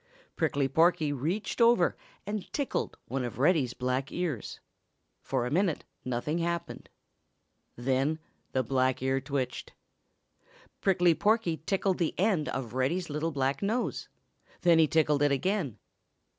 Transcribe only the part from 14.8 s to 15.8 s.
tickled it again.